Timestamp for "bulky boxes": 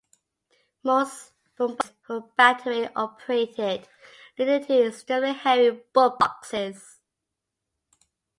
5.93-6.99